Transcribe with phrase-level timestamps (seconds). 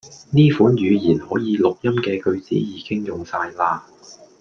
[0.31, 3.85] 呢款語言可以錄音既句子已經用哂啦